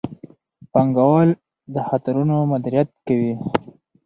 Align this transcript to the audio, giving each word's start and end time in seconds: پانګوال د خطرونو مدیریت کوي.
پانګوال 0.71 1.29
د 1.73 1.75
خطرونو 1.87 2.35
مدیریت 2.51 2.89
کوي. 3.07 3.33